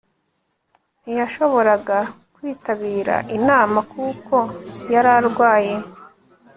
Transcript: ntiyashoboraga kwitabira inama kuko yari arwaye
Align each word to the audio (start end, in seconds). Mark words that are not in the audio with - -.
ntiyashoboraga 1.01 1.99
kwitabira 2.35 3.15
inama 3.37 3.79
kuko 3.91 4.35
yari 4.93 5.09
arwaye 5.17 5.73